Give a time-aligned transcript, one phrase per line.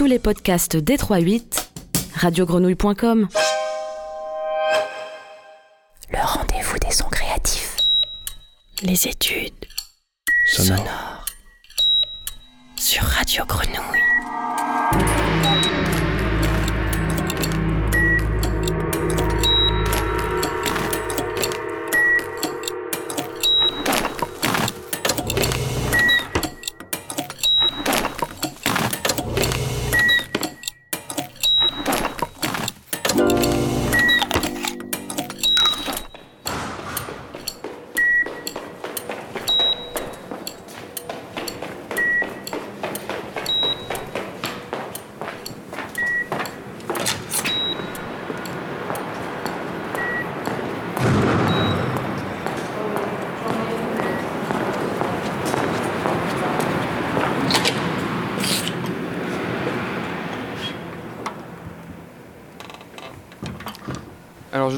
[0.00, 1.68] tous les podcasts d38,
[2.14, 3.28] radiogrenouille.com.
[6.10, 7.76] Le rendez-vous des sons créatifs.
[8.82, 9.52] Les études
[10.46, 10.78] Sonore.
[10.78, 11.24] sonores
[12.76, 13.99] sur Radio Grenouille.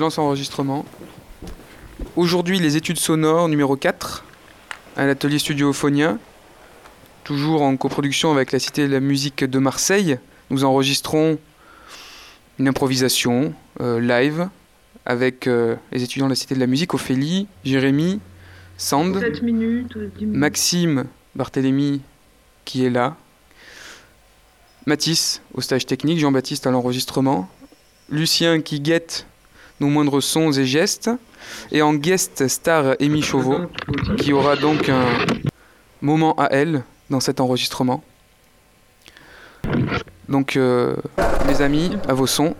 [0.03, 0.85] Lance enregistrement.
[2.17, 4.25] Aujourd'hui les études sonores numéro 4
[4.97, 6.19] à l'atelier Studio Euphonia.
[7.23, 10.19] Toujours en coproduction avec la Cité de la musique de Marseille.
[10.51, 11.39] Nous enregistrons
[12.59, 14.49] une improvisation euh, live
[15.07, 18.19] avec euh, les étudiants de la Cité de la musique, Ophélie, Jérémy,
[18.79, 20.37] Sand, 7 minutes, 10 minutes.
[20.37, 21.05] Maxime
[21.37, 22.01] Barthélémy
[22.65, 23.17] qui est là,
[24.85, 27.49] Mathis au stage technique, Jean-Baptiste à l'enregistrement,
[28.11, 29.27] Lucien qui guette
[29.81, 31.11] nos moindres sons et gestes,
[31.71, 33.67] et en guest star Amy Chauveau
[34.19, 35.05] qui aura donc un
[36.01, 38.03] moment à elle dans cet enregistrement.
[40.29, 40.97] Donc euh,
[41.47, 42.55] mes amis, à vos sons,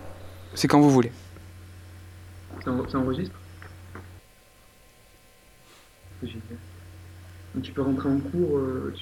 [0.53, 1.11] c'est quand vous voulez.
[2.63, 3.35] Ça, en- ça enregistre
[7.61, 8.57] tu peux rentrer en cours.
[8.57, 8.93] euh,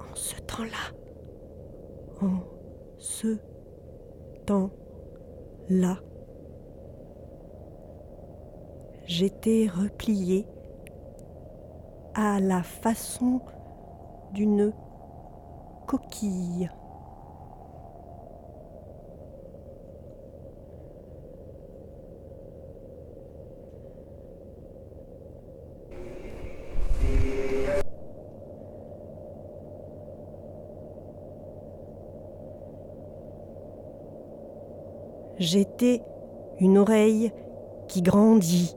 [0.00, 0.92] En ce temps-là,
[2.22, 2.40] en
[2.98, 3.36] ce
[5.68, 5.98] temps-là,
[9.06, 10.46] j'étais repliée
[12.14, 13.40] à la façon
[14.32, 14.72] d'une
[15.86, 16.70] coquille.
[35.50, 36.02] J'étais
[36.60, 37.32] une oreille
[37.88, 38.76] qui grandit,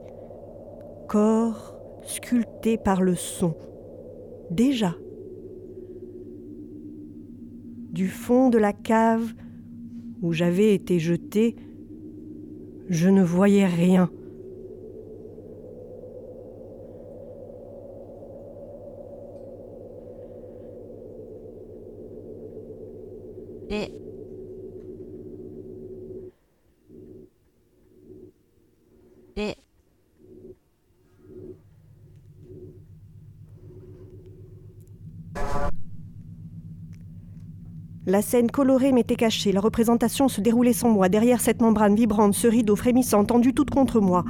[1.09, 3.55] corps sculpté par le son.
[4.51, 4.95] Déjà.
[7.91, 9.33] Du fond de la cave
[10.21, 11.57] où j'avais été jeté,
[12.87, 14.09] je ne voyais rien.
[38.11, 42.33] La scène colorée m'était cachée, la représentation se déroulait sans moi, derrière cette membrane vibrante,
[42.33, 44.25] ce rideau frémissant, tendu tout contre moi.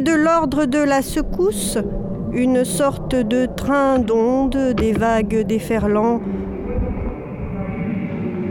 [0.00, 1.78] De l'ordre de la secousse,
[2.32, 6.20] une sorte de train d'ondes, des vagues déferlant,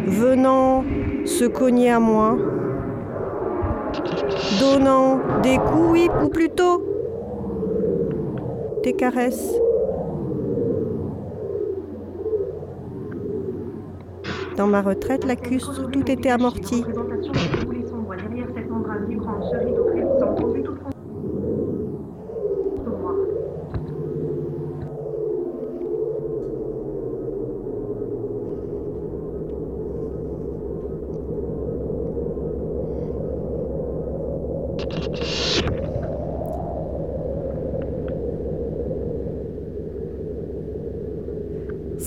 [0.05, 0.83] venant
[1.25, 2.37] se cogner à moi,
[4.59, 6.83] donnant des coups, oui, ou plutôt
[8.83, 9.53] des caresses.
[14.57, 16.83] Dans ma retraite lacustre, tout était amorti.
[16.83, 20.89] Représentation de tous les sombres derrière cette membrane vibrante, ce rideau frémissant,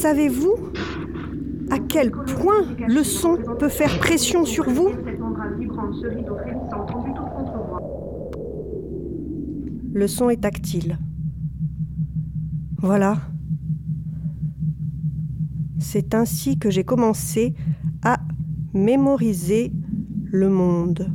[0.02, 0.56] Savez-vous
[1.72, 4.90] à quel point le son peut faire pression sur vous
[9.94, 10.98] Le son est tactile.
[12.76, 13.16] Voilà.
[15.78, 17.54] C'est ainsi que j'ai commencé
[18.02, 18.18] à
[18.74, 19.72] mémoriser
[20.30, 21.10] le monde.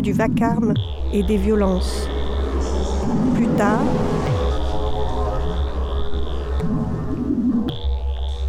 [0.00, 0.74] Du vacarme
[1.12, 2.08] et des violences.
[3.34, 3.82] Plus tard,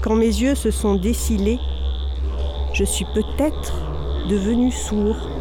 [0.01, 1.59] quand mes yeux se sont décilés,
[2.73, 3.73] je suis peut-être
[4.29, 5.38] devenu sourd.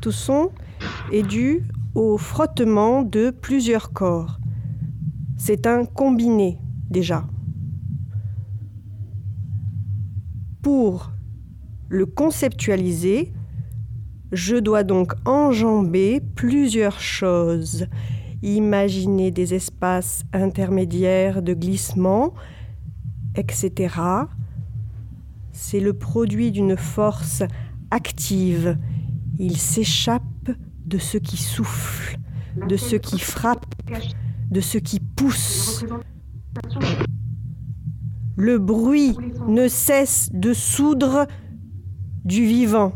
[0.00, 0.50] Tout son
[1.12, 1.62] est dû
[1.94, 4.38] au frottement de plusieurs corps.
[5.36, 6.58] C'est un combiné
[6.88, 7.26] déjà.
[10.62, 11.12] Pour
[11.88, 13.32] le conceptualiser,
[14.32, 17.86] je dois donc enjamber plusieurs choses.
[18.42, 22.32] Imaginer des espaces intermédiaires de glissement,
[23.34, 23.94] etc.
[25.52, 27.42] C'est le produit d'une force
[27.90, 28.78] active.
[29.42, 30.50] Il s'échappe
[30.84, 32.18] de ce qui souffle,
[32.68, 33.64] de ce qui frappe,
[34.50, 35.82] de ce qui pousse.
[38.36, 39.16] Le bruit
[39.48, 41.26] ne cesse de soudre
[42.22, 42.92] du vivant.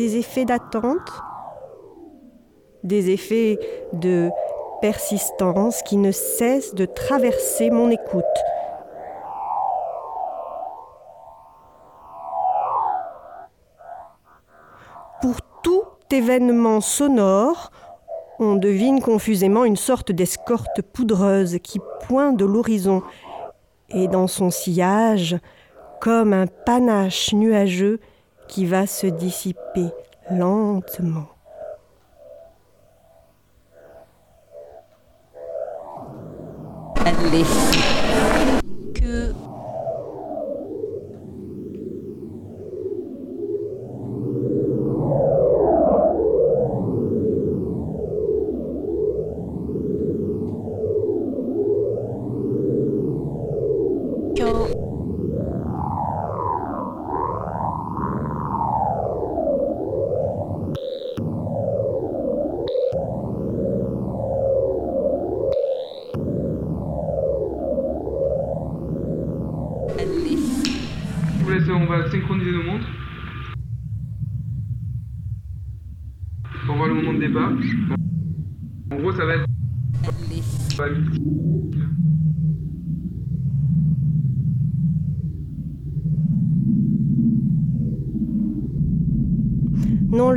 [0.00, 1.12] Des effets d'attente,
[2.84, 3.58] des effets
[3.92, 4.30] de
[4.80, 8.24] persistance qui ne cessent de traverser mon écoute.
[15.20, 17.70] Pour tout événement sonore,
[18.38, 21.78] on devine confusément une sorte d'escorte poudreuse qui
[22.08, 23.02] pointe de l'horizon
[23.90, 25.36] et dans son sillage,
[26.00, 28.00] comme un panache nuageux,
[28.50, 29.90] qui va se dissiper
[30.28, 31.28] lentement.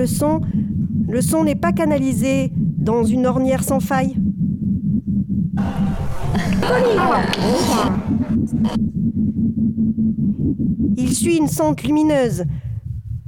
[0.04, 4.16] Le son, n'est pas canalisé dans une ornière sans faille.
[10.98, 12.44] Il suit une sente lumineuse,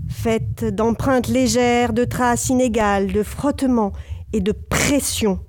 [0.08, 3.92] faite d'empreintes légères, de traces inégales, de frottements
[4.34, 5.40] et de pression.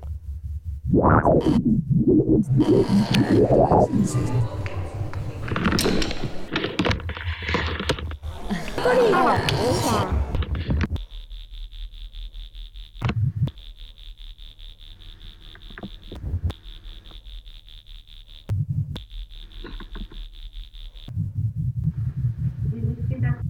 [22.73, 23.43] Des effets d'ar-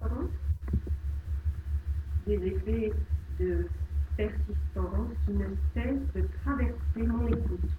[0.00, 0.28] Pardon
[2.26, 2.92] Des effets
[3.40, 3.68] de
[4.16, 7.70] persistance qui ne cessent de traverser mon écoute.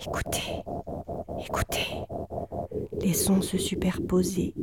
[0.00, 0.64] Écoutez,
[1.46, 1.86] écoutez.
[3.40, 4.54] Se superposaient,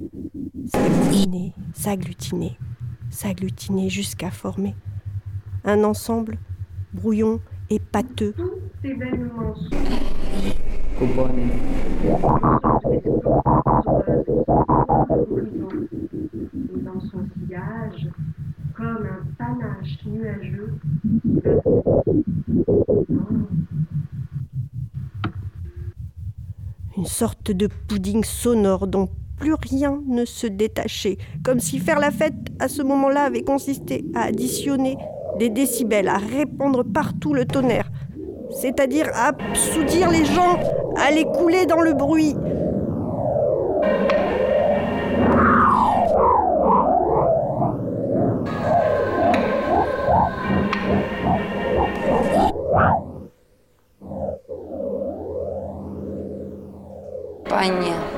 [0.68, 2.58] s'agglutinaient, s'agglutinaient,
[3.10, 4.76] s'agglutinaient jusqu'à former
[5.66, 6.38] un ensemble
[6.94, 8.34] brouillon et pâteux.
[16.86, 17.26] Dans son
[18.76, 20.74] comme un panache nuageux,
[27.00, 32.12] une sorte de pudding sonore dont plus rien ne se détachait, comme si faire la
[32.12, 34.98] fête à ce moment-là avait consisté à additionner
[35.38, 37.90] des décibels, à répandre partout le tonnerre,
[38.52, 40.60] c'est-à-dire à soudir les gens,
[40.98, 42.36] à les couler dans le bruit.
[57.60, 58.09] компании.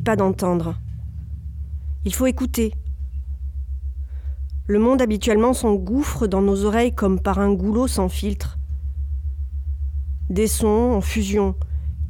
[0.00, 0.76] Pas d'entendre.
[2.04, 2.74] Il faut écouter.
[4.66, 8.58] Le monde habituellement s'engouffre dans nos oreilles comme par un goulot sans filtre.
[10.28, 11.54] Des sons en fusion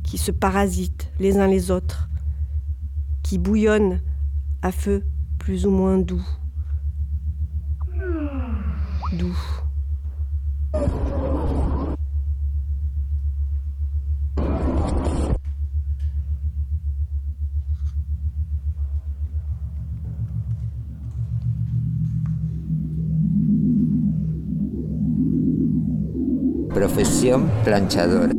[0.02, 2.08] qui se parasitent les uns les autres,
[3.22, 4.00] qui bouillonnent
[4.62, 5.04] à feu
[5.38, 5.98] plus ou moins.
[5.98, 6.24] Doux.
[26.78, 28.32] Profesión planchadora.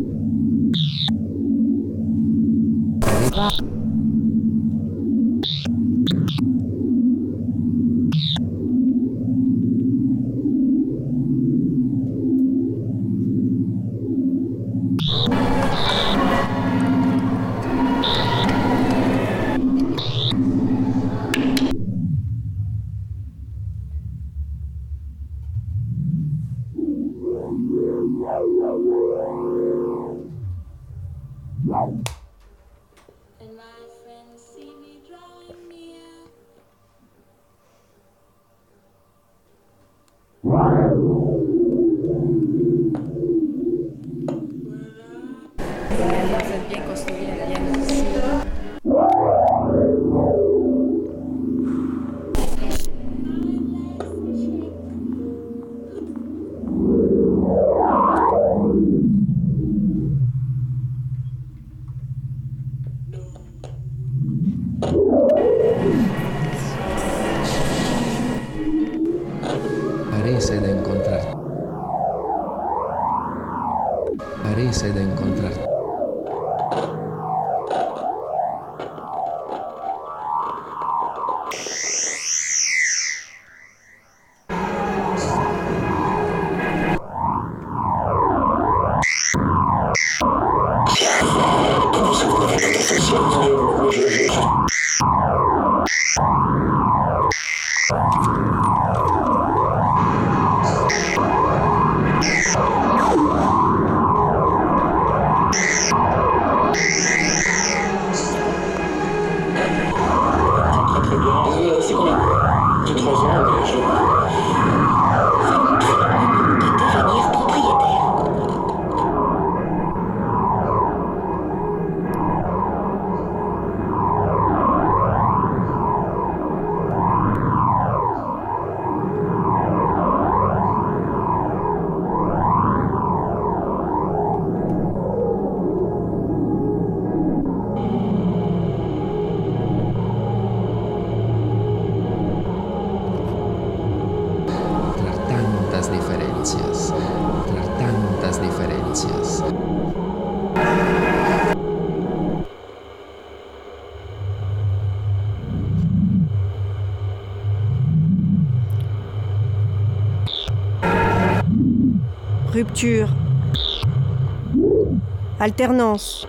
[165.39, 166.27] Alternance.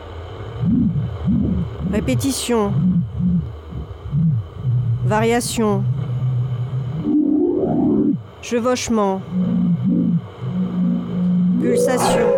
[1.92, 2.72] Répétition.
[5.04, 5.84] Variation.
[8.42, 9.20] Chevauchement.
[11.60, 12.29] Pulsation.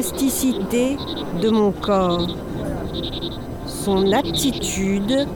[0.00, 2.28] De mon corps,
[3.66, 5.26] son aptitude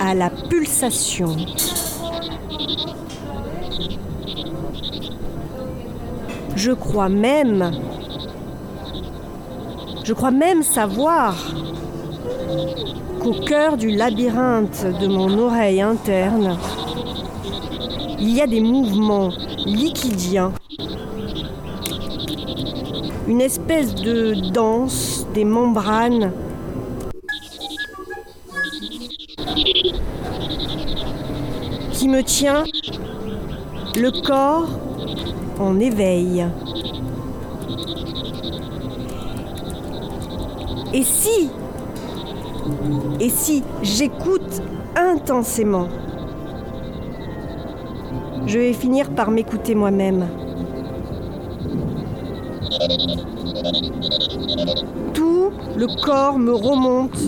[0.00, 1.36] à la pulsation.
[6.56, 7.70] Je crois même,
[10.02, 11.36] je crois même savoir
[13.22, 16.58] qu'au cœur du labyrinthe de mon oreille interne,
[18.18, 19.30] il y a des mouvements
[19.66, 20.52] liquidiens,
[23.34, 26.30] une espèce de danse des membranes
[31.90, 32.62] qui me tient
[33.96, 34.68] le corps
[35.58, 36.46] en éveil.
[40.92, 41.50] Et si
[43.18, 44.62] et si j'écoute
[44.94, 45.88] intensément,
[48.46, 50.43] je vais finir par m'écouter moi-même.
[56.14, 57.18] Me remonte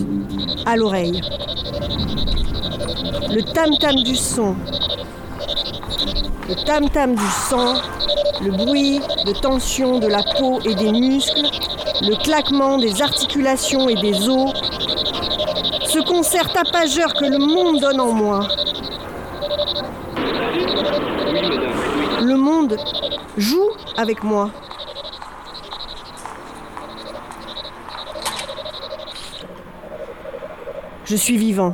[0.65, 1.21] à l'oreille.
[3.29, 4.55] Le tam-tam du son,
[6.47, 7.73] le tam-tam du sang,
[8.41, 11.47] le bruit de tension de la peau et des muscles,
[12.01, 14.53] le claquement des articulations et des os,
[15.85, 18.47] ce concert tapageur que le monde donne en moi.
[22.21, 22.77] Le monde
[23.37, 24.49] joue avec moi.
[31.09, 31.73] Je suis vivant.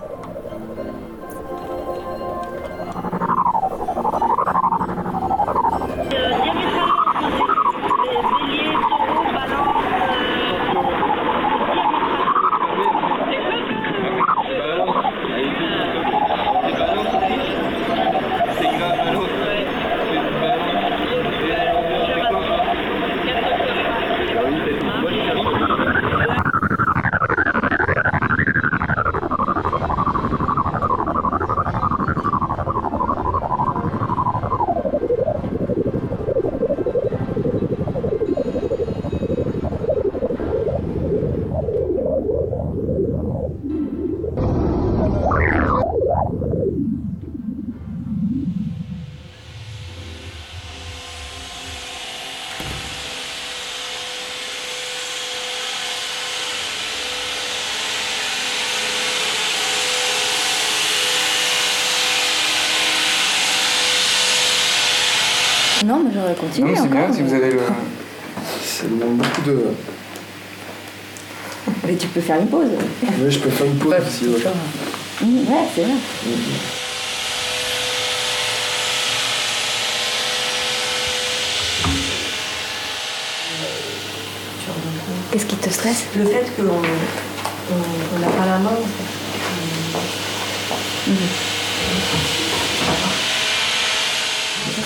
[85.44, 88.70] Qu'est-ce qui te stresse Le fait qu'on on, n'a pas la main.
[88.70, 89.04] en fait.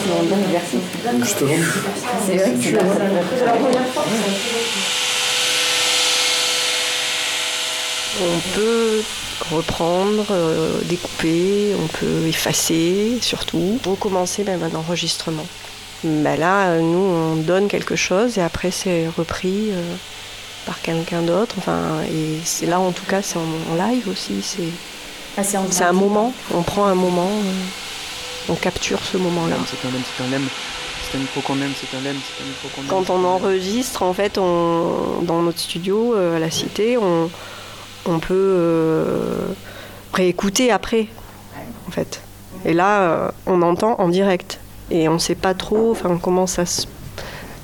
[0.04, 0.80] C'est un bon exercice.
[1.24, 1.52] Justement.
[2.26, 3.02] C'est vrai que c'est pas ça.
[3.38, 4.04] C'est la première fois.
[8.20, 9.04] On peut
[9.52, 15.46] reprendre, euh, découper, on peut effacer surtout, recommencer même un enregistrement.
[16.04, 19.96] Ben là, euh, nous, on donne quelque chose et après c'est repris euh,
[20.68, 21.56] par quelqu'un d'autre.
[21.58, 24.42] Enfin, et c'est là, en tout cas, c'est en, en live aussi.
[24.44, 24.70] C'est
[25.38, 29.56] Ah, c'est un moment, on prend un moment, euh, on capture ce moment-là.
[29.70, 30.48] C'est un lemme, c'est un lemme.
[31.10, 32.88] C'est un micro qu'on aime, c'est un lemme, c'est un micro qu'on aime.
[32.90, 37.30] Quand on enregistre, en fait, on, dans notre studio euh, à la Cité, on,
[38.06, 39.40] on peut euh,
[40.14, 41.08] réécouter après,
[41.88, 42.22] en fait.
[42.66, 44.60] Et là, euh, on entend en direct.
[44.92, 46.88] Et on ne sait pas trop enfin, comment ça se...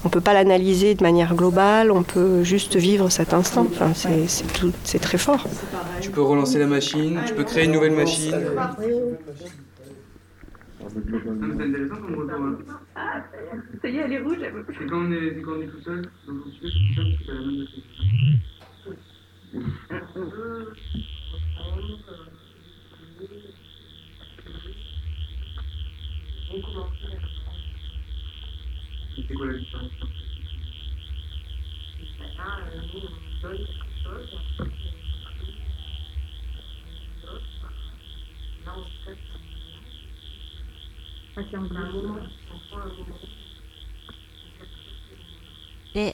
[0.04, 3.68] On ne peut pas l'analyser de manière globale, on peut juste vivre cet instant.
[3.70, 5.48] Enfin, c'est, c'est tout- c'est très fort.
[6.02, 8.36] Tu peux relancer la machine, tu peux créer une nouvelle machine.
[13.82, 14.38] Ça y est, elle est rouge.
[14.78, 17.42] C'est quand on est, quand on est tout seul, dans studio, tout seul, c'est la
[17.42, 17.84] même chose.
[29.16, 29.92] C'est quoi la différence
[45.96, 46.14] Et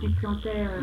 [0.00, 0.80] Tu euh,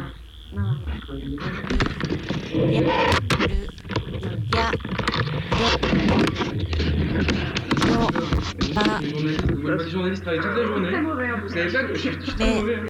[12.00, 12.76] suis très Mais- mauvais.
[12.76, 12.86] hein.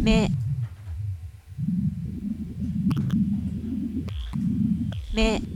[0.00, 0.28] mais
[5.14, 5.47] mais i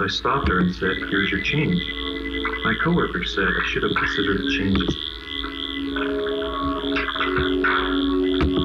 [0.00, 1.80] I stopped her and said, Here's your change.
[2.64, 4.94] My coworker said I should have considered the changes.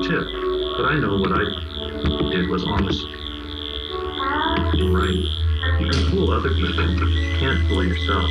[0.07, 0.25] Tip,
[0.77, 1.43] but I know what I
[2.31, 3.05] did was honest
[4.93, 5.79] right.
[5.79, 8.29] You can fool other people, but you can't fool yourself.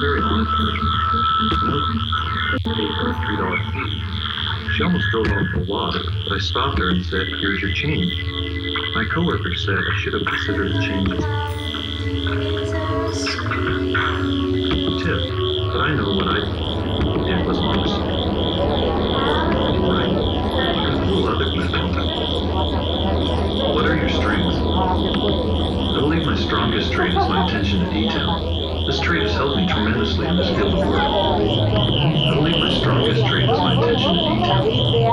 [0.00, 0.52] Very honest.
[4.76, 8.12] She almost drove off the water, but I stopped her and said, Here's your change.
[8.94, 11.24] My coworker said I should have considered the changes.
[15.00, 15.20] Tip,
[15.72, 16.40] but I know what I
[17.26, 17.96] did was honest.
[23.74, 24.56] What are your strengths?
[24.56, 27.35] I believe my strongest trait is my
[29.06, 30.98] trait has helped me tremendously in this field of work.
[30.98, 34.66] I believe my strongest trait is my attention to detail.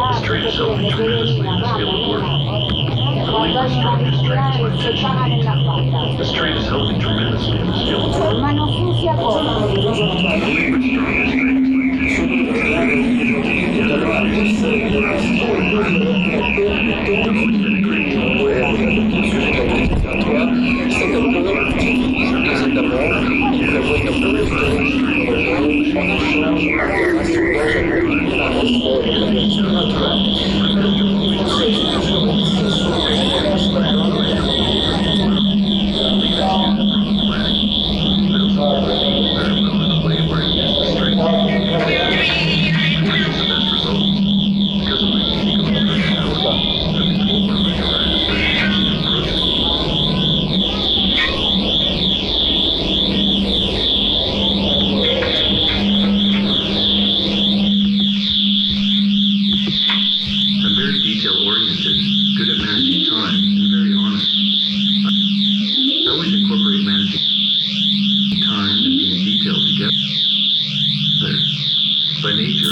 [0.09, 2.25] This trait has helped me tremendously in this field of work.
[2.25, 6.17] I believe my strongest trait is my attention to detail.
[6.17, 8.41] This trait has helped me tremendously in this field of work.
[8.41, 8.97] I believe
[10.73, 11.42] my strongest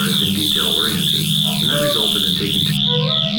[0.02, 1.26] standardized and detail oriented,
[1.62, 3.31] and that resulted in taking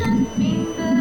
[0.00, 0.93] 生命的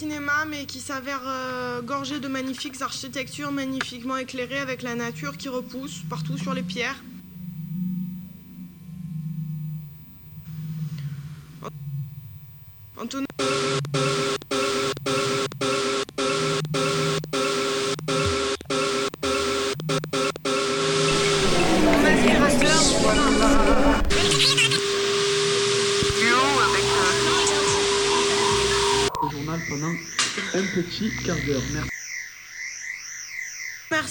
[0.00, 5.50] cinéma, mais qui s'avère euh, gorgé de magnifiques architectures magnifiquement éclairées avec la nature qui
[5.50, 6.96] repousse partout sur les pierres.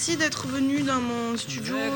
[0.09, 1.75] Merci d'être venu dans mon studio.
[1.77, 1.89] Eh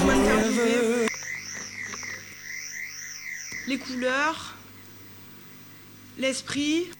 [0.00, 1.06] vous m'interviewer.
[3.68, 4.56] Les couleurs,
[6.18, 6.90] l'esprit,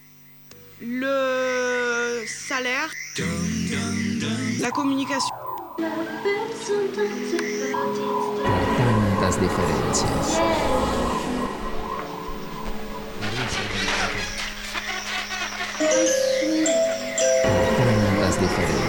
[0.81, 2.89] le salaire,
[4.61, 5.35] la communication.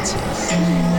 [0.02, 0.91] 解散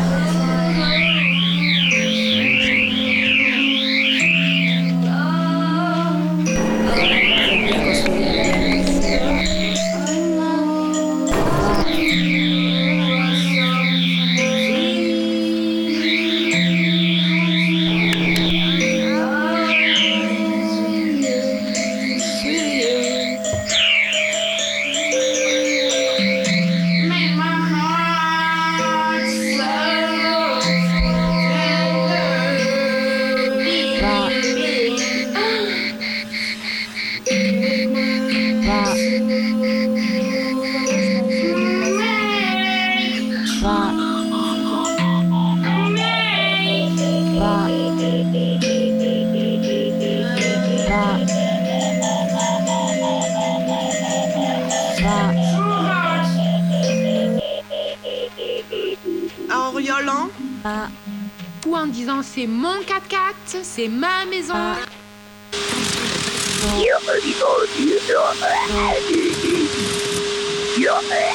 [71.09, 71.32] me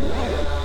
[0.00, 0.63] Yeah.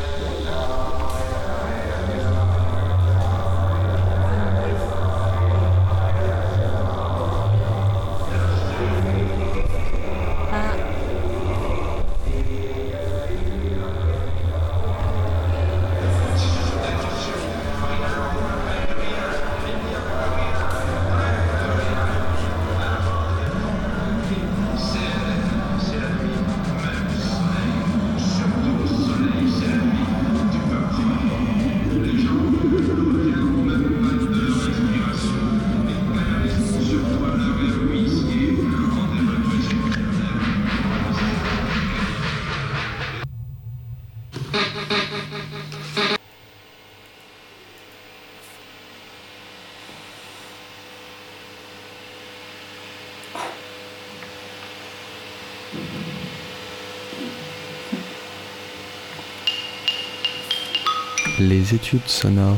[61.40, 62.58] Les études sonores.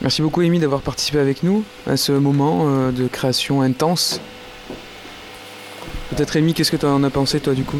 [0.00, 4.20] Merci beaucoup Amy d'avoir participé avec nous à ce moment euh, de création intense.
[6.10, 7.78] Peut-être Amy, qu'est-ce que tu en as pensé toi du coup?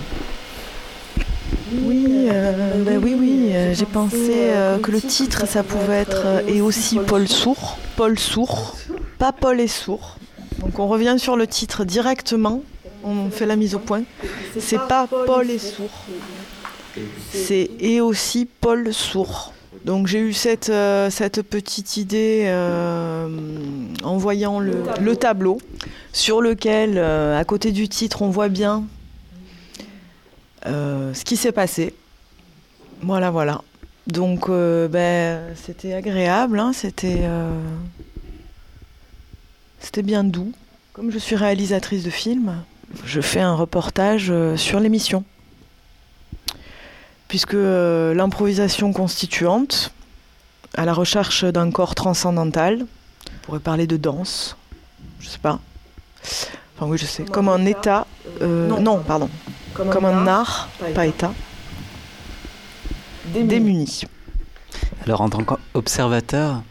[1.85, 3.51] Oui, euh, bah oui, oui.
[3.55, 7.79] euh, J'ai pensé euh, que le titre, ça pouvait être euh, et aussi Paul Sourd.
[7.97, 8.77] Paul Sourd,
[9.19, 10.19] pas Paul et Sourd.
[10.59, 12.63] Donc on revient sur le titre directement.
[13.05, 14.03] On fait la mise au point.
[14.61, 15.91] C'est pas Paul et Sourd.
[17.47, 19.53] C'est et aussi Paul Sourd.
[19.85, 23.27] Donc j'ai eu cette, euh, cette petite idée euh,
[24.05, 25.59] en voyant le, le tableau
[26.13, 28.85] sur lequel, euh, à côté du titre, on voit bien
[30.65, 31.93] ce qui s'est passé.
[33.03, 33.63] Voilà, voilà.
[34.07, 37.23] Donc, ben, c'était agréable, hein, c'était,
[39.81, 40.53] c'était bien doux.
[40.93, 42.55] Comme je suis réalisatrice de films,
[43.05, 45.25] je fais un reportage sur l'émission.
[47.33, 49.91] Puisque euh, l'improvisation constituante,
[50.75, 54.55] à la recherche d'un corps transcendantal, on pourrait parler de danse,
[55.19, 55.59] je sais pas.
[56.77, 57.25] Enfin oui, je sais.
[57.25, 58.07] Comme un état,
[58.43, 59.31] euh, non, pardon,
[59.73, 61.33] comme, un art, pas état,
[63.33, 64.03] démuni.
[65.07, 66.63] Alors en tant qu'observateur,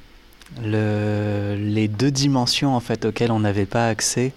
[0.64, 4.32] le- les deux dimensions en fait auxquelles on n'avait pas accès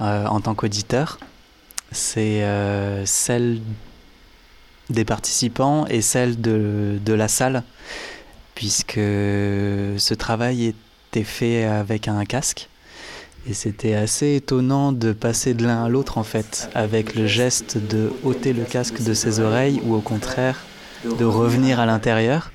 [0.00, 1.18] euh, en tant qu'auditeur,
[1.90, 3.58] c'est euh, celle
[4.90, 7.62] des participants et celle de, de la salle,
[8.54, 10.74] puisque ce travail
[11.10, 12.68] était fait avec un casque.
[13.48, 17.78] Et c'était assez étonnant de passer de l'un à l'autre en fait, avec le geste
[17.78, 20.64] de ôter le casque de ses oreilles ou au contraire
[21.18, 22.52] de revenir à l'intérieur.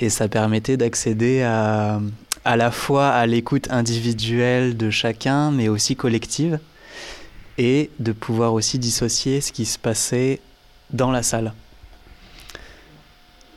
[0.00, 2.00] Et ça permettait d'accéder à,
[2.44, 6.58] à la fois à l'écoute individuelle de chacun, mais aussi collective,
[7.58, 10.40] et de pouvoir aussi dissocier ce qui se passait
[10.94, 11.52] dans la salle.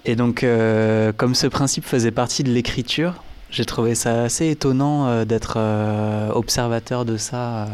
[0.04, 5.08] Et donc, euh, comme ce principe faisait partie de l'écriture, j'ai trouvé ça assez étonnant
[5.08, 7.66] euh, d'être euh, observateur de ça euh,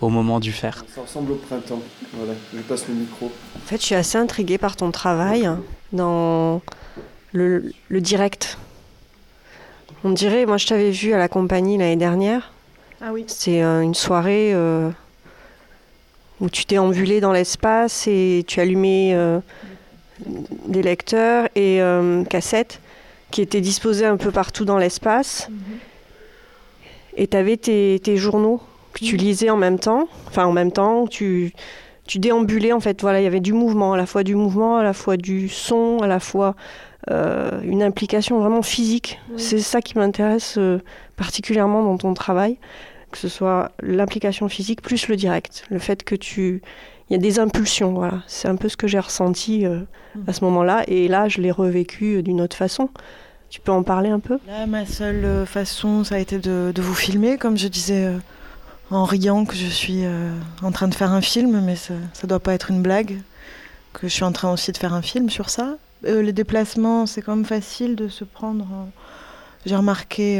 [0.00, 0.84] au moment du faire.
[0.94, 1.82] Ça ressemble au printemps.
[2.14, 3.26] Voilà, je passe le micro.
[3.56, 5.60] En fait, je suis assez intriguée par ton travail hein,
[5.92, 6.62] dans
[7.32, 8.58] le, le direct.
[10.04, 12.52] On dirait, moi je t'avais vu à la compagnie l'année dernière.
[13.00, 13.24] Ah oui.
[13.28, 14.90] C'est euh, une soirée euh,
[16.40, 19.40] où tu t'es ambulé dans l'espace et tu allumais euh,
[20.66, 22.80] des lecteurs et euh, cassettes
[23.30, 25.48] qui étaient disposés un peu partout dans l'espace.
[27.16, 28.60] Et tu avais tes, tes journaux
[28.92, 30.08] que tu lisais en même temps.
[30.28, 31.52] Enfin, en même temps, tu,
[32.06, 33.00] tu déambulais en fait.
[33.00, 35.48] Voilà, il y avait du mouvement, à la fois du mouvement, à la fois du
[35.48, 36.54] son, à la fois
[37.10, 39.18] euh, une implication vraiment physique.
[39.38, 40.58] C'est ça qui m'intéresse
[41.16, 42.58] particulièrement dans ton travail,
[43.16, 45.64] que ce soit l'implication physique plus le direct.
[45.70, 46.60] Le fait que tu...
[47.08, 48.22] Il y a des impulsions, voilà.
[48.26, 49.80] C'est un peu ce que j'ai ressenti euh,
[50.26, 50.82] à ce moment-là.
[50.88, 52.90] Et là, je l'ai revécu euh, d'une autre façon.
[53.48, 54.38] Tu peux en parler un peu?
[54.48, 58.04] Là, ma seule euh, façon, ça a été de, de vous filmer, comme je disais
[58.06, 58.18] euh,
[58.90, 60.30] en riant que je suis euh,
[60.62, 63.16] en train de faire un film, mais ça, ça doit pas être une blague,
[63.92, 65.76] que je suis en train aussi de faire un film sur ça.
[66.02, 68.64] Les déplacements, c'est quand même facile de se prendre.
[68.64, 68.90] en-
[69.64, 70.38] J'ai remarqué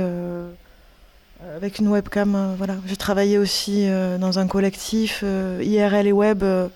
[1.57, 2.77] avec une webcam, euh, voilà.
[2.87, 6.69] J'ai travaillé aussi euh, dans un collectif euh, IRL et web euh,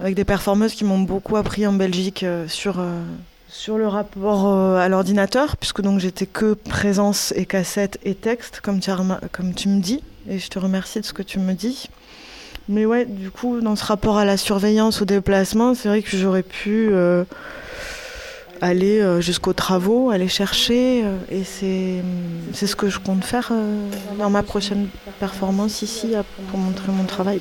[0.00, 3.02] avec des performeuses qui m'ont beaucoup appris en Belgique euh, sur euh,
[3.52, 8.60] sur le rapport euh, à l'ordinateur, puisque donc j'étais que présence et cassette et texte,
[8.60, 8.90] comme tu,
[9.68, 11.90] me dis, et je te remercie de ce que tu me dis.
[12.70, 16.16] Mais ouais, du coup, dans ce rapport à la surveillance, au déplacement, c'est vrai que
[16.16, 17.24] j'aurais pu euh,
[18.62, 23.88] aller euh, jusqu'aux travaux, aller chercher, euh, et c'est ce que je compte faire euh,
[24.18, 24.86] dans ma prochaine
[25.18, 26.12] performance ici,
[26.48, 27.40] pour montrer mon travail.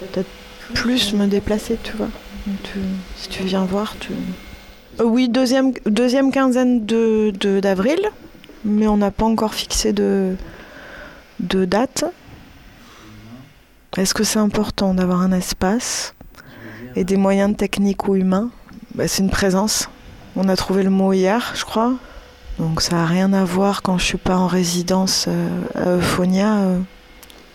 [0.00, 0.28] Peut-être
[0.72, 2.08] plus me déplacer, tu vois.
[2.62, 2.78] Tu-
[3.16, 4.12] si tu viens voir, tu...
[5.04, 7.98] Oui, deuxième, deuxième quinzaine de, de- d'avril,
[8.64, 10.36] mais on n'a pas encore fixé de,
[11.40, 12.04] de date.
[13.96, 16.14] Est-ce que c'est important d'avoir un espace
[16.94, 18.50] et des moyens techniques ou humains?
[18.94, 19.88] Bah, C'est une présence.
[20.36, 21.92] On a trouvé le mot hier, je crois.
[22.58, 26.56] Donc ça n'a rien à voir quand je suis pas en résidence euh, à Euphonia.
[26.58, 26.78] euh.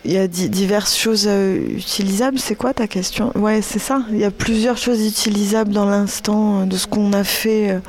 [0.04, 2.40] Il y a di- diverses choses euh, utilisables.
[2.40, 3.32] C'est quoi ta question?
[3.36, 4.02] Ouais, c'est ça.
[4.12, 7.80] Il y a plusieurs choses utilisables dans l'instant de ce qu'on a fait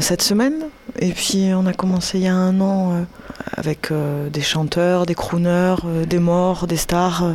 [0.00, 0.54] cette semaine.
[1.00, 3.06] Et puis on a commencé il y a un an
[3.56, 3.90] avec
[4.30, 5.76] des chanteurs, des crooners,
[6.06, 7.34] des morts, des stars,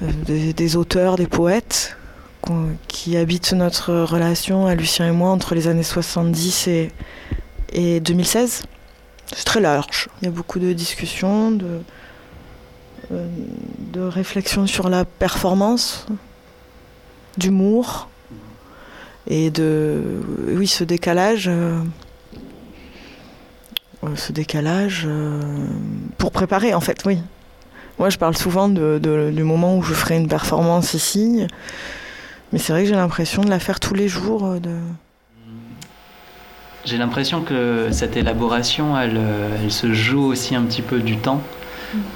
[0.00, 1.97] des auteurs, des poètes
[2.88, 6.90] qui habitent notre relation à Lucien et moi entre les années 70 et,
[7.72, 8.64] et 2016.
[9.34, 10.08] C'est très large.
[10.20, 11.80] Il y a beaucoup de discussions, de,
[13.12, 13.26] euh,
[13.92, 16.06] de réflexion sur la performance,
[17.36, 18.08] d'humour
[19.30, 21.78] et de oui ce décalage euh,
[24.04, 25.40] euh, ce décalage euh,
[26.16, 27.18] pour préparer en fait oui
[27.98, 31.46] moi je parle souvent de, de- du moment où je ferai une performance ici
[32.52, 34.76] mais c'est vrai que j'ai l'impression de la faire tous les jours euh, de
[36.84, 41.18] J'ai l'impression que cette élaboration, elle, euh, elle se joue aussi un petit peu du
[41.18, 41.42] temps,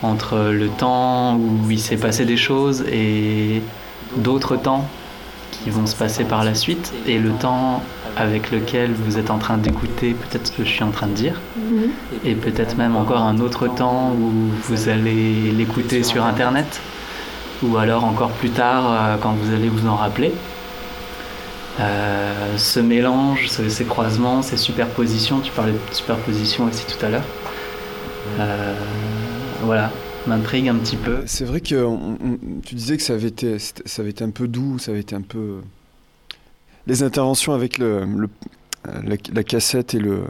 [0.03, 3.63] entre le temps où il s'est passé des choses et
[4.17, 4.87] d'autres temps
[5.51, 7.83] qui vont se passer par la suite, et le temps
[8.17, 11.15] avec lequel vous êtes en train d'écouter peut-être ce que je suis en train de
[11.15, 11.41] dire,
[12.25, 16.81] et peut-être même encore un autre temps où vous allez l'écouter sur Internet,
[17.63, 20.33] ou alors encore plus tard euh, quand vous allez vous en rappeler.
[21.81, 27.09] Euh, ce mélange, ce- ces croisements, ces superpositions, tu parlais de superposition aussi tout à
[27.09, 27.25] l'heure.
[28.39, 28.75] Euh,
[29.63, 29.91] voilà,
[30.27, 31.23] m'intrigue un petit peu.
[31.27, 34.31] C'est vrai que on- on- tu disais que ça avait, été, ça avait été un
[34.31, 35.61] peu doux, ça avait été un peu.
[36.87, 38.29] Les interventions avec le, le-
[38.85, 40.25] la, la cassette et, le,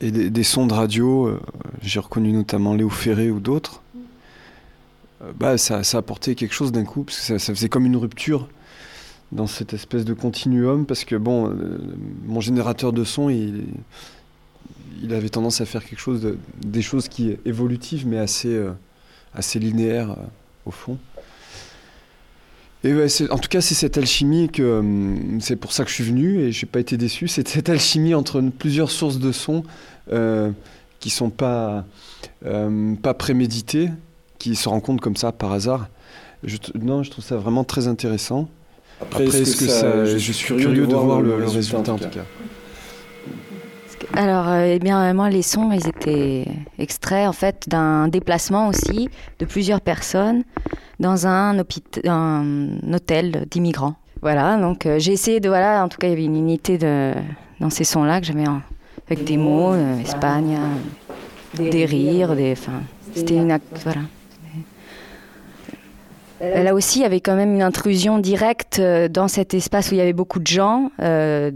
[0.00, 1.38] et des, des sons de radio,
[1.82, 3.80] j'ai reconnu notamment Léo Ferré ou d'autres.
[5.22, 7.96] Euh, bah, ça, ça apportait quelque chose d'un coup, parce que ça, faisait comme une
[7.96, 8.48] rupture
[9.32, 11.78] dans cette espèce de continuum, parce que bon, euh,
[12.26, 13.64] mon générateur de son, il,
[15.02, 18.72] il avait tendance à faire quelque chose, de- des choses qui évolutives, mais assez, euh,
[19.34, 20.16] assez linéaires
[20.66, 20.98] au fond.
[22.82, 24.82] Et ouais, en tout cas, c'est cette alchimie que
[25.40, 27.28] c'est pour ça que je suis venu et j'ai pas été déçu.
[27.28, 29.64] C'est cette alchimie entre plusieurs sources de sons
[30.98, 31.84] qui sont pas
[32.42, 33.90] pas préméditées,
[34.40, 35.86] qui se rencontrent comme ça par hasard.
[36.42, 38.48] Je, non, je trouve ça vraiment très intéressant.
[39.00, 42.24] Après, est-ce que ça- je suis curieux de voir le, le résultat en tout cas.
[44.14, 46.46] Alors, euh, eh bien, euh, moi, les sons, ils étaient
[46.78, 50.42] extraits, en fait, d'un déplacement aussi de plusieurs personnes
[50.98, 53.94] dans un, hôtel d'immigrants.
[54.22, 56.76] Voilà, donc euh, j'ai essayé de, voilà, en tout cas, il y avait une unité
[56.76, 57.12] de,
[57.60, 58.62] dans ces sons-là que j'avais en-
[59.06, 60.58] avec des mots, euh, Espagne,
[61.54, 62.82] des rires, des, enfin,
[63.14, 64.00] c'était une, voilà.
[66.42, 69.90] Euh, Là aussi, il y avait quand même une intrusion directe euh, dans cet espace
[69.90, 70.90] où il y avait beaucoup de gens.
[71.00, 71.50] euh,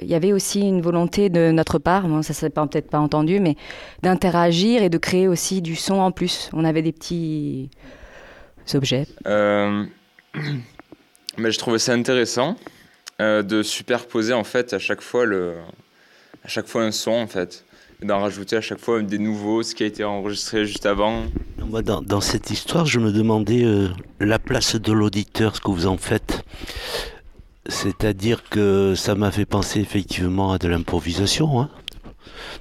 [0.00, 3.40] Il y avait aussi une volonté de notre part, ça ne s'est peut-être pas entendu,
[3.40, 3.56] mais
[4.02, 6.50] d'interagir et de créer aussi du son en plus.
[6.52, 7.70] On avait des petits
[8.74, 9.06] objets.
[11.36, 12.56] Mais je trouvais ça intéressant
[13.20, 15.54] de superposer en fait à chaque fois le,
[16.44, 17.64] à chaque fois un son en fait,
[18.02, 21.24] d'en rajouter à chaque fois des nouveaux, ce qui a été enregistré juste avant.
[21.66, 23.88] Moi, dans, cette histoire, je me demandais euh,
[24.20, 26.44] la place de l'auditeur, ce que vous en faites.
[27.66, 31.60] C'est-à-dire que ça m'a fait penser effectivement à de l'improvisation.
[31.60, 31.70] hein.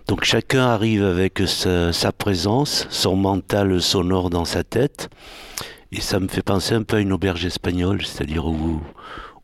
[0.08, 5.10] Donc chacun arrive avec sa, présence, son mental sonore dans sa tête.
[5.92, 8.82] Et ça me fait penser un peu à une auberge espagnole, c'est-à-dire où,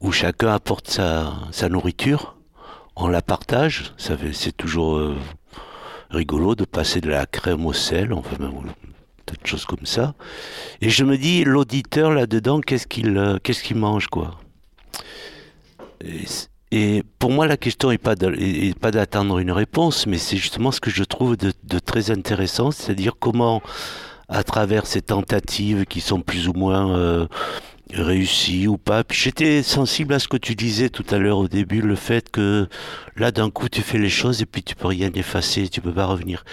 [0.01, 2.35] où chacun apporte sa, sa nourriture,
[2.95, 3.93] on la partage.
[3.97, 5.15] C'est toujours euh,
[6.09, 10.15] rigolo de passer de la crème au sel, enfin de choses comme ça.
[10.81, 13.37] Et je me dis, l'auditeur là-dedans, qu'est-ce qu'il euh,
[13.75, 14.39] mange, quoi?
[16.71, 20.89] Et, pour moi, la question n'est pas d'attendre une réponse, mais c'est justement ce que
[20.91, 23.61] je trouve de, de très intéressant, c'est-à-dire comment,
[24.27, 27.27] à travers ces tentatives qui sont plus ou moins euh,
[27.93, 31.47] réussies ou pas, puis j'étais sensible à ce que tu disais tout à l'heure au
[31.47, 32.67] début, le fait que
[33.15, 35.93] là, d'un coup, tu fais les choses et puis tu peux rien effacer, tu peux
[35.93, 36.43] pas revenir.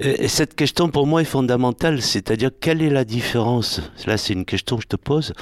[0.00, 4.32] Et et cette question pour moi est fondamentale, c'est-à-dire quelle est la différence, là c'est
[4.32, 5.32] une question que je te pose,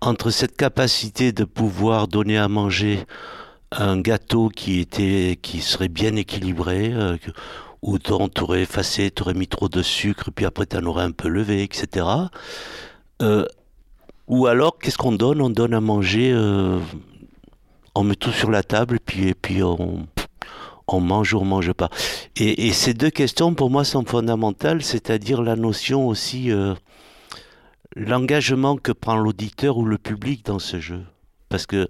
[0.00, 3.04] entre cette capacité de pouvoir donner à manger
[3.70, 7.18] un gâteau qui était qui serait bien équilibré, euh,
[7.82, 10.84] où dont tu aurais effacé, tu aurais mis trop de sucre, puis après tu en
[10.84, 12.06] aurais un peu levé, etc.
[14.28, 15.40] ou alors qu'est-ce qu'on donne?
[15.40, 16.78] On donne à manger, euh,
[17.94, 20.06] on met tout sur la table, puis, et puis on,
[21.00, 21.90] mange ou on mange pas.
[22.36, 26.74] Et, ces deux questions, pour moi, sont fondamentales, c'est-à-dire la notion aussi, euh,
[27.96, 31.00] l'engagement que prend l'auditeur ou le public dans ce jeu.
[31.48, 31.88] Parce que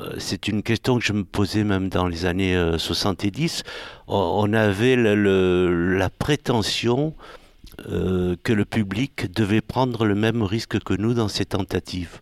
[0.00, 3.62] euh, c'est une question que je me posais même dans les années euh, 70.
[4.08, 7.14] On, avait le- la prétention
[7.88, 12.20] euh, que le public devait prendre le même risque que nous dans ces tentatives.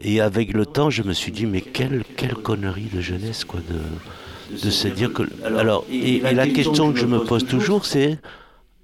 [0.00, 3.60] Et avec le temps, je me suis dit, mais quelle, quelle connerie de jeunesse, quoi,
[3.60, 5.22] de, de se dire que...
[5.44, 8.18] Alors, et, la question que je me pose toujours, c'est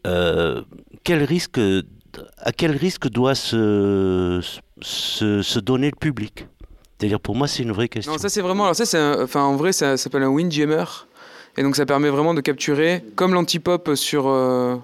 [0.07, 0.63] euh,
[1.05, 1.59] quel risque,
[2.39, 4.41] à quel risque doit se,
[4.83, 6.47] se, donner le public?
[6.99, 8.17] C'est-à-dire, pour moi, c'est une vraie question.
[8.17, 8.65] Ça c'est vraiment.
[8.65, 10.85] Alors ça, c'est enfin en vrai, ça s'appelle un windjammer,
[11.59, 14.77] et donc ça permet vraiment de capturer, comme l'antipop sur euh,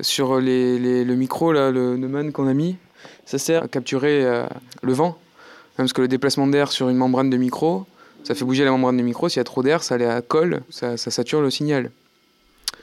[0.00, 2.76] sur les, le micro là, le Neumann qu'on a mis,
[3.24, 4.46] ça sert à capturer euh,
[4.82, 5.18] le vent,
[5.76, 7.86] parce que le déplacement d'air sur une membrane de micro,
[8.24, 9.28] ça fait bouger la membrane de micro.
[9.28, 11.90] S'il y a trop d'air, ça la colle, ça, sature le signal.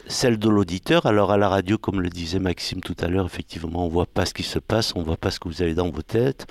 [0.07, 3.85] Celle de l'auditeur, alors à la radio, comme le disait Maxime tout à l'heure, effectivement,
[3.85, 5.89] on voit pas ce qui se passe, on voit pas ce que vous avez dans
[5.89, 6.47] vos têtes,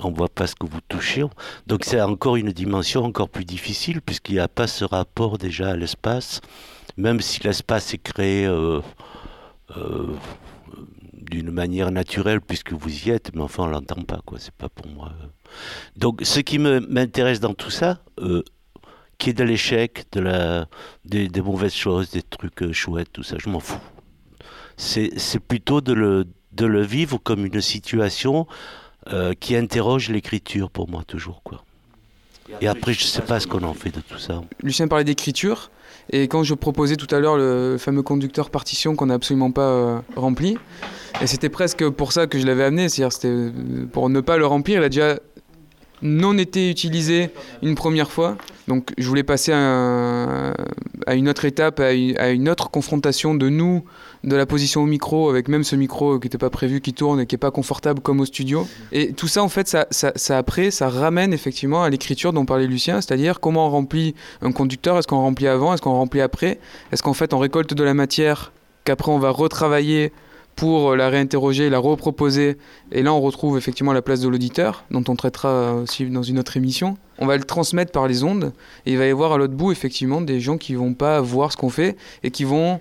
[0.00, 1.24] on voit pas ce que vous touchez.
[1.66, 5.70] Donc c'est encore une dimension encore plus difficile, puisqu'il n'y a pas ce rapport déjà
[5.70, 6.42] à l'espace,
[6.98, 8.80] même si l'espace est créé euh,
[11.30, 14.68] d'une manière naturelle, puisque vous y êtes, mais enfin on l'entend pas, quoi, c'est pas
[14.68, 15.12] pour moi.
[15.96, 18.42] Donc ce qui m'intéresse dans tout ça, euh,
[19.18, 20.66] qui est de l'échec, de la,
[21.04, 23.80] des, mauvaises choses, des trucs euh, chouettes, tout ça, je m'en fous.
[24.76, 28.46] C'est plutôt de le, de le vivre comme une situation
[29.12, 31.42] euh, qui interroge l'écriture pour moi toujours.
[31.42, 31.64] Quoi.
[32.60, 34.40] Et après, je sais pas ce qu'on en fait de tout ça.
[34.62, 35.70] Lucien parlait d'écriture,
[36.10, 39.62] et quand je proposais tout à l'heure le fameux conducteur partition qu'on n'a absolument pas
[39.62, 40.56] euh, rempli,
[41.20, 43.50] et c'était presque pour ça que je l'avais amené, c'est-à-dire euh,
[43.92, 45.18] pour ne pas le remplir, il a déjà
[46.02, 47.30] non été utilisé
[47.62, 48.36] une première fois.
[48.68, 50.54] Donc je voulais passer à, un-
[51.06, 53.84] à une autre étape, à une, autre confrontation de nous,
[54.24, 57.20] de la position au micro, avec même ce micro qui n'était pas prévu, qui tourne
[57.20, 58.66] et qui n'est pas confortable comme au studio.
[58.92, 63.00] Et tout ça, en fait, ça après, ça ramène effectivement à l'écriture dont parlait Lucien,
[63.00, 66.58] c'est-à-dire comment on remplit un conducteur, est-ce qu'on remplit avant, est-ce qu'on remplit après,
[66.92, 68.52] est-ce qu'en fait on récolte de la matière
[68.84, 70.12] qu'après on va retravailler
[70.58, 72.56] pour la réinterroger, la reproposer.
[72.90, 76.36] Et là, on retrouve effectivement la place de l'auditeur, dont on traitera aussi dans une
[76.36, 76.98] autre émission.
[77.20, 78.52] On va le transmettre par les ondes,
[78.84, 81.52] et il va y avoir à l'autre bout, effectivement, des gens qui vont pas voir
[81.52, 82.80] ce qu'on fait et qui vont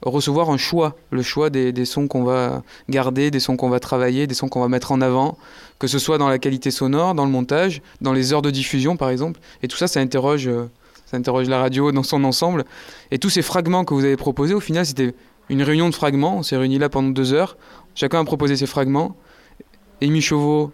[0.00, 4.26] recevoir un choix, le choix des, sons qu'on va garder, des sons qu'on va travailler,
[4.26, 5.36] des sons qu'on va mettre en avant,
[5.78, 8.96] que ce soit dans la qualité sonore, dans le montage, dans les heures de diffusion,
[8.96, 9.38] par exemple.
[9.62, 10.70] Et tout ça, ça interroge, euh,
[11.04, 12.64] ça interroge la radio dans son ensemble.
[13.10, 15.12] Et tous ces fragments que vous avez proposés, au final, c'était
[15.48, 16.38] une réunion de fragments.
[16.38, 17.56] On s'est réunis là pendant deux heures.
[17.94, 19.16] Chacun a proposé ses fragments.
[20.02, 20.72] Amy Chauveau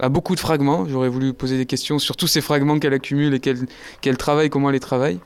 [0.00, 0.86] a beaucoup de fragments.
[0.88, 4.68] J'aurais voulu poser des questions sur tous ces fragments qu'elle accumule et qu'elle travaille, comment
[4.68, 5.18] elle les travaille.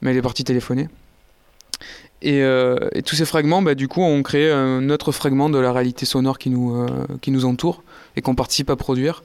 [0.00, 0.88] Mais elle est partie téléphoner.
[2.20, 5.58] Et, euh, et tous ces fragments, bah, du coup, ont créé un autre fragment de
[5.58, 6.86] la réalité sonore qui nous, euh,
[7.20, 7.82] qui nous entoure
[8.14, 9.24] et qu'on participe à produire.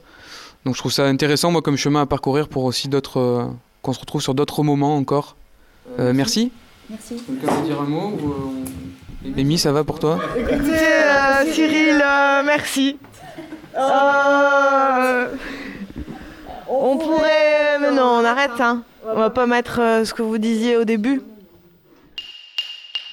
[0.64, 3.20] Donc je trouve ça intéressant, moi, comme chemin à parcourir pour aussi d'autres.
[3.20, 3.44] euh,
[3.82, 5.36] qu'on se retrouve sur d'autres moments encore.
[5.98, 6.50] Euh, merci.
[6.90, 7.16] Merci.
[7.26, 8.34] Quelqu'un veut dire un mot ou, euh,
[9.24, 12.96] Amy, ça va pour toi Écoutez, euh, Cyril, euh, merci.
[13.76, 15.28] Euh,
[16.68, 17.78] on pourrait.
[17.80, 18.82] Mais non, on arrête, hein.
[19.04, 21.20] On va pas mettre euh, ce que vous disiez au début.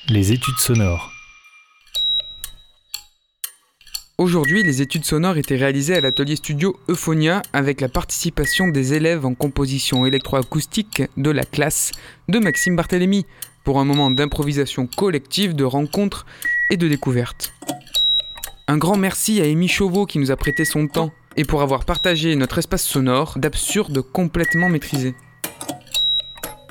[0.09, 1.11] Les études sonores.
[4.17, 9.25] Aujourd'hui, les études sonores étaient réalisées à l'atelier studio Euphonia avec la participation des élèves
[9.25, 11.91] en composition électroacoustique de la classe
[12.29, 13.25] de Maxime Barthélémy
[13.65, 16.25] pour un moment d'improvisation collective, de rencontre
[16.69, 17.53] et de découverte.
[18.67, 21.83] Un grand merci à Amy Chauveau qui nous a prêté son temps et pour avoir
[21.83, 25.13] partagé notre espace sonore d'absurde complètement maîtrisé.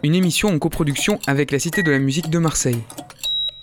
[0.03, 2.82] Une émission en coproduction avec la Cité de la musique de Marseille.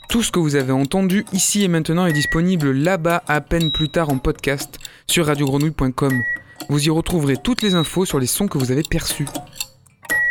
[0.09, 3.89] Tout ce que vous avez entendu ici et maintenant est disponible là-bas à peine plus
[3.89, 4.77] tard en podcast
[5.07, 6.21] sur radiogrenouille.com.
[6.67, 9.25] Vous y retrouverez toutes les infos sur les sons que vous avez perçus.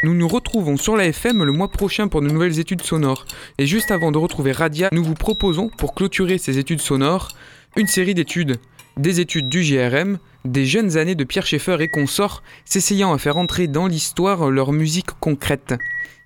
[0.02, 3.26] Nous nous retrouvons sur la FM le mois prochain pour de nouvelles études sonores.
[3.58, 7.28] Et juste avant de retrouver Radia, nous vous proposons, pour clôturer ces études sonores,
[7.76, 8.56] une série d'études.
[8.96, 13.36] Des études du GRM, des jeunes années de Pierre Schaeffer et consorts, s'essayant à faire
[13.36, 15.74] entrer dans l'histoire leur musique concrète.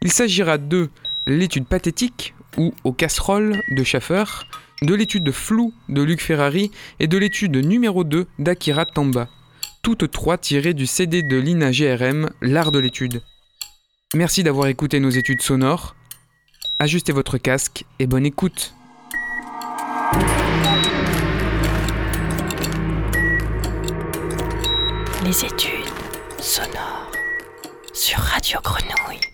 [0.02, 0.88] Il s'agira de
[1.26, 4.24] l'étude pathétique, ou aux casseroles de Schaeffer,
[4.82, 6.70] de l'étude flou de Luc Ferrari
[7.00, 9.28] et de l'étude numéro 2 d'Akira Tamba.
[9.82, 13.20] Toutes trois tirées du CD de l'INA GRM, L'art de l'étude.
[14.14, 15.96] Merci d'avoir écouté nos études sonores.
[16.78, 18.72] Ajustez votre casque et bonne écoute.
[25.24, 25.90] Les études
[26.38, 27.10] sonores
[27.92, 29.33] sur Radio Grenouille.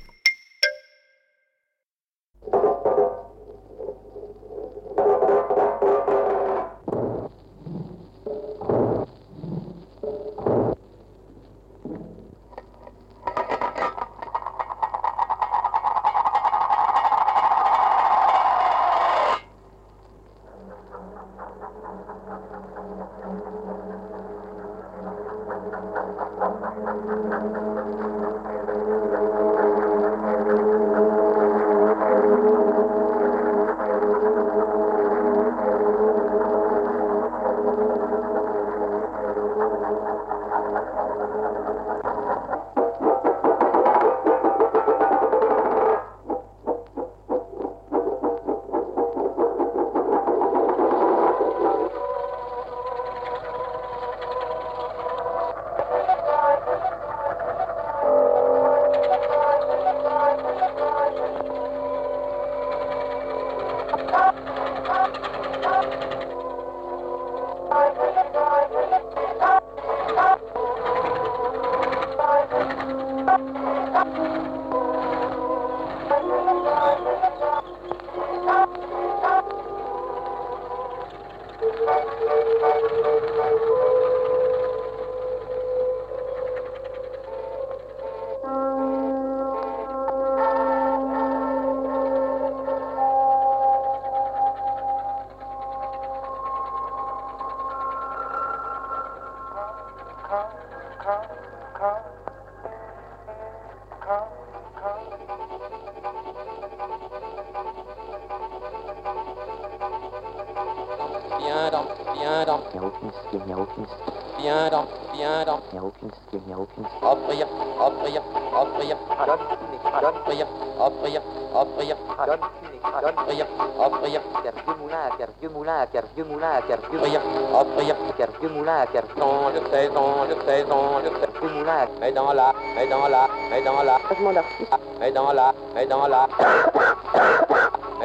[116.00, 116.84] aucune style, il n'y a aucune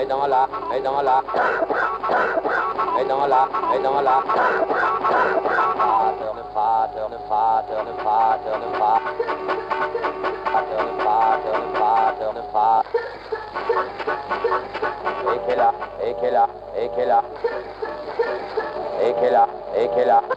[0.07, 0.47] dans la,
[3.07, 3.47] dans la,
[3.83, 4.23] dans la,
[16.09, 16.43] ekela,
[16.75, 17.19] ekela, ekela,
[19.09, 19.43] ekela,
[19.83, 20.34] ekela.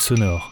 [0.00, 0.49] sonore.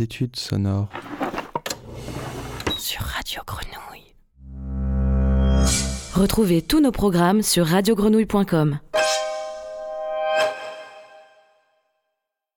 [0.00, 0.88] Études sonores.
[2.78, 4.14] Sur Radio Grenouille.
[6.14, 8.78] Retrouvez tous nos programmes sur radiogrenouille.com.